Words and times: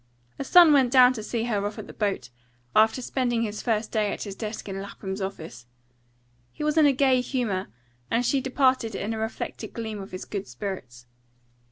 Her 0.39 0.43
son 0.43 0.73
went 0.73 0.91
down 0.91 1.13
to 1.13 1.21
see 1.21 1.43
her 1.43 1.63
off 1.63 1.77
on 1.77 1.85
the 1.85 1.93
boat, 1.93 2.31
after 2.75 3.03
spending 3.03 3.43
his 3.43 3.61
first 3.61 3.91
day 3.91 4.11
at 4.11 4.23
his 4.23 4.33
desk 4.33 4.67
in 4.67 4.81
Lapham's 4.81 5.21
office. 5.21 5.67
He 6.51 6.63
was 6.63 6.75
in 6.75 6.87
a 6.87 6.91
gay 6.91 7.21
humour, 7.21 7.67
and 8.09 8.25
she 8.25 8.41
departed 8.41 8.95
in 8.95 9.13
a 9.13 9.19
reflected 9.19 9.73
gleam 9.73 10.01
of 10.01 10.09
his 10.11 10.25
good 10.25 10.47
spirits. 10.47 11.05